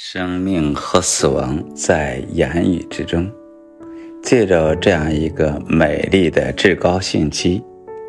[0.00, 3.28] 生命和死亡在言语之中。
[4.22, 7.60] 借着这样一个美丽的至高信息，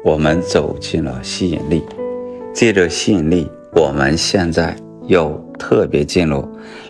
[0.05, 1.81] 我们走进了吸引力。
[2.53, 4.75] 借着吸引力，我们现在
[5.07, 6.47] 又特别进入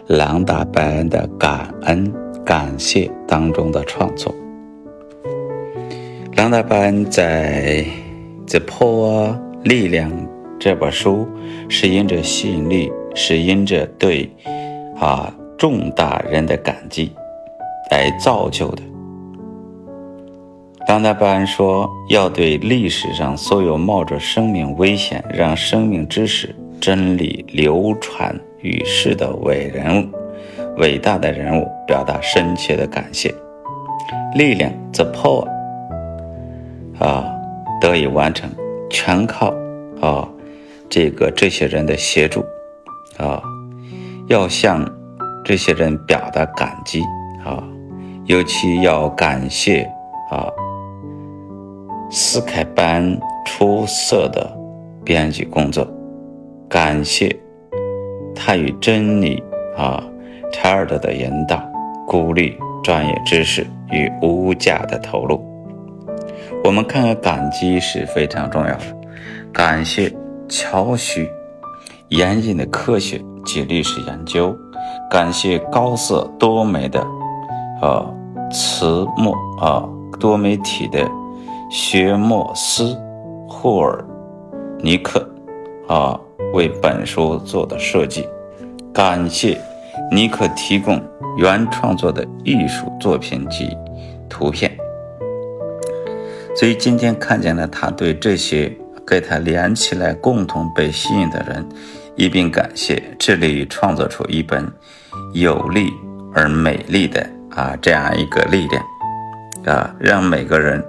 [0.08, 2.14] 朗达·拜恩的感恩、
[2.46, 4.36] 感谢当中的创作。
[6.36, 7.86] 朗达·拜恩在
[8.52, 10.12] 《The Power 力量》
[10.60, 11.26] 这本书
[11.70, 14.30] 是因着吸引力，是因着对。
[15.00, 17.12] 啊，重大人的感激
[17.90, 18.84] 来造就的。
[20.86, 30.10] 当代班恩说，要对历史上所有冒着生命危险让生命知识真理流传于世的伟人、
[30.78, 33.34] 伟大的人物表达深切的感谢。
[34.36, 35.48] 力量，the power，
[37.00, 37.26] 啊，
[37.80, 38.50] 得以完成，
[38.90, 39.54] 全靠
[40.02, 40.28] 啊
[40.90, 42.44] 这个这些人的协助，
[43.18, 43.42] 啊。
[44.30, 44.88] 要向
[45.44, 47.02] 这些人表达感激
[47.44, 47.64] 啊，
[48.26, 49.82] 尤其要感谢
[50.30, 50.48] 啊
[52.12, 54.56] 斯凯班出色的
[55.04, 55.88] 编辑工作，
[56.70, 57.36] 感谢
[58.36, 59.44] 他与真理
[59.76, 60.04] 啊
[60.52, 61.60] 查尔德的引导、
[62.08, 65.44] 鼓励、专业知识与无价的投入。
[66.64, 68.84] 我们看看感激是非常重要的，
[69.52, 70.14] 感谢
[70.48, 71.28] 乔许
[72.10, 73.20] 严谨的科学。
[73.46, 74.56] 及历史研究，
[75.10, 77.06] 感谢高色多媒的，
[77.82, 78.14] 呃，
[78.52, 79.88] 词墨啊，
[80.20, 81.10] 多媒体的
[81.70, 82.98] 薛莫斯
[83.48, 84.06] 霍尔
[84.80, 85.28] 尼克
[85.88, 86.20] 啊，
[86.54, 88.28] 为本书做的设计。
[88.94, 89.60] 感谢
[90.12, 91.02] 尼克提供
[91.38, 93.70] 原创作的艺术作品及
[94.28, 94.72] 图片。
[96.56, 98.76] 所以今天看见了他对这些
[99.08, 101.66] 给他连起来共同被吸引的人。
[102.20, 104.70] 一并感谢，致力于创作出一本
[105.34, 105.90] 有力
[106.36, 108.84] 而美丽的啊这样一个力量
[109.66, 110.84] 啊，让每个人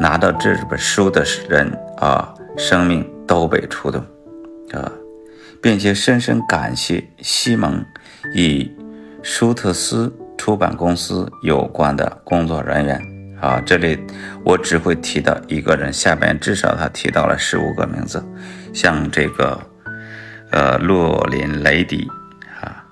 [0.00, 4.04] 拿到这本书的人啊，生命都被触动
[4.72, 4.90] 啊，
[5.62, 7.80] 并且深深感谢西蒙
[8.34, 8.68] 与
[9.22, 13.00] 舒特斯出版公司有关的工作人员
[13.40, 13.62] 啊。
[13.64, 13.96] 这里
[14.44, 18.20] 我只会提到一个人，下边至少他提到了十五个名字，
[18.72, 19.56] 像这个。
[20.54, 22.08] 呃，洛林雷迪
[22.62, 22.84] 啊，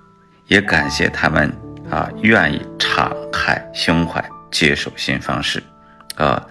[0.49, 1.49] 也感谢他们
[1.89, 5.63] 啊，愿意敞开胸怀接受新方式，
[6.17, 6.45] 啊，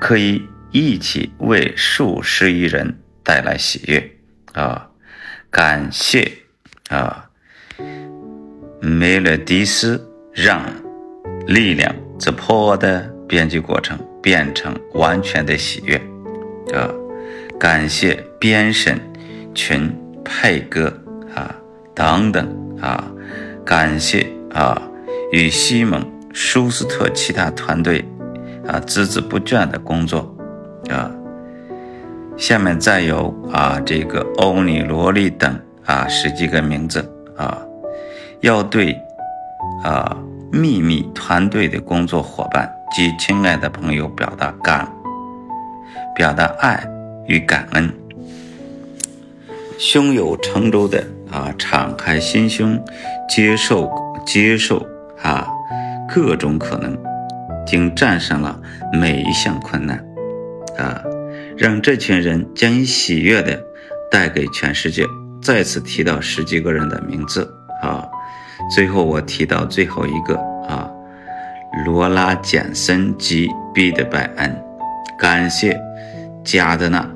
[0.00, 0.40] 可以
[0.70, 4.08] 一起为数十亿人带来喜悦
[4.52, 4.88] 啊！
[5.50, 6.30] 感谢
[6.90, 7.28] 啊，
[8.80, 10.00] 梅勒迪斯
[10.32, 10.62] 让
[11.44, 15.96] 力量 The Power 的编辑过程变成完全的喜悦
[16.72, 16.88] 啊！
[17.58, 19.00] 感谢编审
[19.56, 20.01] 群。
[20.24, 20.92] 配歌
[21.34, 21.54] 啊，
[21.94, 23.04] 等等啊，
[23.64, 24.80] 感谢啊，
[25.32, 28.04] 与西蒙、舒斯特其他团队
[28.66, 30.34] 啊孜孜不倦的工作
[30.90, 31.10] 啊。
[32.36, 37.00] 下面再有啊，这个欧尼罗利等啊十几个名字
[37.36, 37.58] 啊，
[38.40, 38.96] 要对
[39.84, 40.16] 啊
[40.50, 44.90] 秘密团队的工作伙伴及亲爱的朋友表达感，
[46.14, 46.82] 表达爱
[47.26, 47.92] 与感恩。
[49.78, 52.82] 胸有成竹的啊，敞开心胸，
[53.28, 53.90] 接受
[54.26, 54.86] 接受
[55.22, 55.48] 啊
[56.08, 56.96] 各种可能，
[57.66, 58.60] 竟战胜了
[58.92, 59.96] 每一项困难
[60.78, 61.02] 啊，
[61.56, 63.60] 让这群人将以喜悦的
[64.10, 65.04] 带给全世界。
[65.42, 67.52] 再次提到十几个人的名字
[67.82, 68.06] 啊，
[68.72, 70.36] 最后我提到最后一个
[70.68, 70.88] 啊，
[71.84, 74.62] 罗拉简森及毕德拜恩，
[75.18, 75.80] 感谢
[76.44, 77.10] 加德纳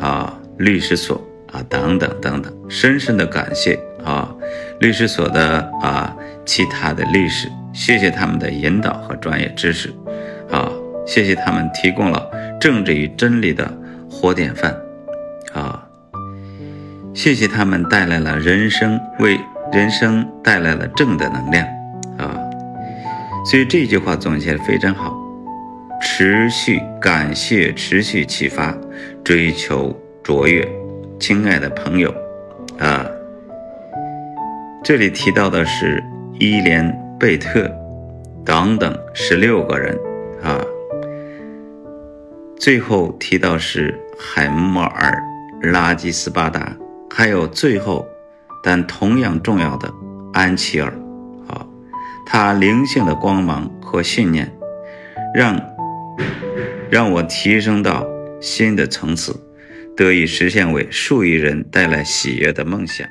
[0.00, 1.20] 啊律师所。
[1.52, 4.34] 啊，等等等等，深深的感谢啊，
[4.80, 9.92] 律师所的啊，其他的律师，谢谢他们的引导和专业知识，
[10.50, 10.72] 啊，
[11.06, 13.70] 谢谢他们提供了政治与真理的
[14.10, 14.74] 活典范，
[15.52, 15.86] 啊，
[17.12, 19.38] 谢谢他们带来了人生，为
[19.72, 21.66] 人生带来了正的能量，
[22.16, 22.40] 啊，
[23.44, 25.14] 所以这句话总结的非常好，
[26.00, 28.74] 持续感谢，持续启发，
[29.22, 30.66] 追求卓越。
[31.22, 32.12] 亲爱的朋友，
[32.80, 33.06] 啊，
[34.82, 36.02] 这里提到的是
[36.40, 37.70] 伊莲贝特
[38.44, 39.96] 等等十六个人
[40.42, 40.60] 啊，
[42.58, 45.16] 最后提到是海默尔
[45.62, 46.76] 拉基斯巴达，
[47.08, 48.04] 还有最后
[48.60, 49.88] 但同样重要的
[50.32, 50.92] 安琪尔
[51.46, 51.64] 啊，
[52.26, 54.52] 他灵性的光芒和信念，
[55.32, 55.56] 让
[56.90, 58.04] 让我提升到
[58.40, 59.32] 新的层次。
[59.96, 63.06] 得以实现为数亿人带来喜悦的梦想。